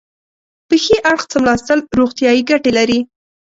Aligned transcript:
په 0.67 0.75
ښي 0.83 0.95
اړخ 1.11 1.21
څملاستل 1.31 1.79
روغتیایي 1.99 2.41
ګټې 2.49 2.71
لري. 2.77 2.99